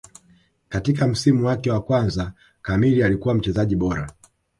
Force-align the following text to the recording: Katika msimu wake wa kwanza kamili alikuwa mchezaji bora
Katika 0.69 1.07
msimu 1.07 1.45
wake 1.45 1.71
wa 1.71 1.81
kwanza 1.81 2.33
kamili 2.61 3.03
alikuwa 3.03 3.33
mchezaji 3.35 3.75
bora 3.75 4.11